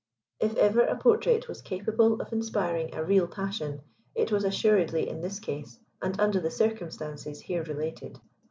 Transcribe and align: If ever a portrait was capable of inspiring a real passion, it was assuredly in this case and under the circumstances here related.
If 0.39 0.55
ever 0.55 0.81
a 0.81 0.97
portrait 0.97 1.47
was 1.47 1.61
capable 1.61 2.19
of 2.23 2.33
inspiring 2.33 2.95
a 2.95 3.03
real 3.03 3.27
passion, 3.27 3.81
it 4.15 4.31
was 4.31 4.43
assuredly 4.43 5.07
in 5.07 5.21
this 5.21 5.39
case 5.39 5.77
and 6.01 6.19
under 6.19 6.39
the 6.39 6.49
circumstances 6.49 7.39
here 7.41 7.61
related. 7.63 8.19